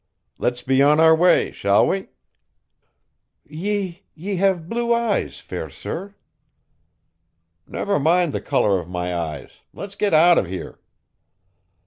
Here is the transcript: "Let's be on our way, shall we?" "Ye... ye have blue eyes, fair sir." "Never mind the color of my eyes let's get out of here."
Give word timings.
"Let's 0.39 0.63
be 0.63 0.81
on 0.81 0.99
our 0.99 1.13
way, 1.15 1.51
shall 1.51 1.85
we?" 1.85 2.07
"Ye... 3.45 4.01
ye 4.15 4.37
have 4.37 4.67
blue 4.67 4.91
eyes, 4.95 5.39
fair 5.39 5.69
sir." 5.69 6.15
"Never 7.67 7.99
mind 7.99 8.33
the 8.33 8.41
color 8.41 8.79
of 8.79 8.89
my 8.89 9.15
eyes 9.15 9.61
let's 9.75 9.93
get 9.93 10.11
out 10.15 10.39
of 10.39 10.47
here." 10.47 10.79